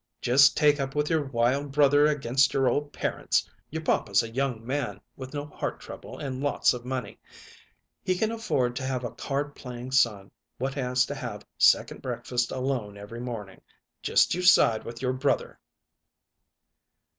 "Just 0.19 0.57
take 0.57 0.79
up 0.79 0.95
with 0.95 1.11
your 1.11 1.23
wild 1.23 1.71
brother 1.71 2.07
against 2.07 2.55
your 2.55 2.67
old 2.67 2.91
parents! 2.91 3.47
Your 3.69 3.83
papa's 3.83 4.23
a 4.23 4.29
young 4.31 4.65
man, 4.65 4.99
with 5.15 5.31
no 5.31 5.45
heart 5.45 5.79
trouble 5.79 6.17
and 6.17 6.41
lots 6.41 6.73
of 6.73 6.83
money; 6.83 7.19
he 8.03 8.15
can 8.17 8.31
afford 8.31 8.75
to 8.77 8.83
have 8.83 9.03
a 9.03 9.11
card 9.11 9.53
playing 9.53 9.91
son 9.91 10.31
what 10.57 10.73
has 10.73 11.05
to 11.05 11.13
have 11.13 11.45
second 11.59 12.01
breakfast 12.01 12.51
alone 12.51 12.97
every 12.97 13.19
morning! 13.21 13.61
Just 14.01 14.33
you 14.33 14.41
side 14.41 14.85
with 14.85 15.03
your 15.03 15.13
brother!" 15.13 15.59